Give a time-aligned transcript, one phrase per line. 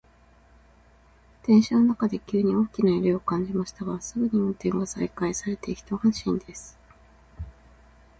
[1.45, 6.75] 電車の中で急に大きな揺れを感じましたが、すぐに運転が再開されて一安心です。